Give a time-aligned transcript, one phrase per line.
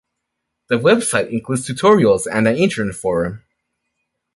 [0.69, 3.43] The web site includes tutorials and an internet forum.